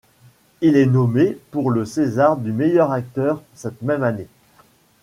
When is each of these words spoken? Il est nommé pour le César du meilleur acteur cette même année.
Il 0.61 0.77
est 0.77 0.87
nommé 0.87 1.37
pour 1.51 1.69
le 1.69 1.85
César 1.85 2.35
du 2.35 2.51
meilleur 2.51 2.91
acteur 2.91 3.39
cette 3.53 3.83
même 3.83 4.01
année. 4.01 4.25